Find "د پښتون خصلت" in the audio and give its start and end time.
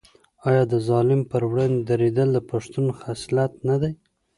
2.33-3.51